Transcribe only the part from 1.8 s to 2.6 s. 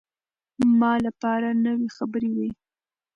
خبرې وې.